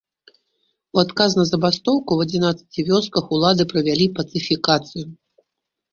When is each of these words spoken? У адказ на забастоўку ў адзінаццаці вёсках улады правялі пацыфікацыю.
У 0.97 1.01
адказ 1.03 1.35
на 1.39 1.45
забастоўку 1.49 2.11
ў 2.17 2.29
адзінаццаці 2.29 2.85
вёсках 2.89 3.25
улады 3.37 3.63
правялі 3.75 4.05
пацыфікацыю. 4.21 5.05